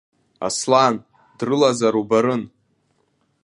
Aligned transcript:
Аслан 0.47 0.95
дрылазар 1.37 1.93
убарын? 2.01 2.41